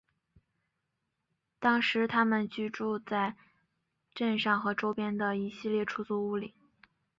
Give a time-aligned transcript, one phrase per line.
[1.59, 3.35] 当时他们租住在
[4.15, 6.55] 镇上和周边的一系列出租屋里。